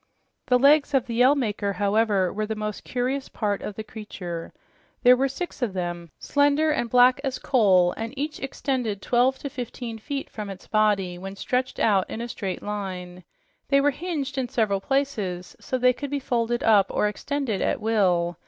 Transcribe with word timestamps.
The 0.47 0.57
legs 0.57 0.95
of 0.95 1.05
the 1.05 1.13
Yell 1.13 1.35
Maker, 1.35 1.73
however, 1.73 2.33
were 2.33 2.47
the 2.47 2.55
most 2.55 2.83
curious 2.83 3.29
part 3.29 3.61
of 3.61 3.75
the 3.75 3.83
creature. 3.83 4.51
There 5.03 5.15
were 5.15 5.27
six 5.27 5.61
of 5.61 5.73
them, 5.73 6.09
slender 6.17 6.71
and 6.71 6.89
black 6.89 7.21
as 7.23 7.37
coal, 7.37 7.91
and 7.95 8.11
each 8.17 8.39
extended 8.39 9.03
twelve 9.03 9.37
to 9.37 9.49
fifteen 9.51 9.99
feet 9.99 10.27
from 10.27 10.49
its 10.49 10.65
body 10.65 11.19
when 11.19 11.35
stretched 11.35 11.77
out 11.79 12.09
in 12.09 12.19
a 12.19 12.27
straight 12.27 12.63
line. 12.63 13.23
They 13.69 13.79
were 13.79 13.91
hinged 13.91 14.39
in 14.39 14.49
several 14.49 14.81
places 14.81 15.55
so 15.59 15.77
they 15.77 15.93
could 15.93 16.09
be 16.09 16.19
folded 16.19 16.63
up 16.63 16.87
or 16.89 17.07
extended 17.07 17.61
at 17.61 17.79
will. 17.79 18.37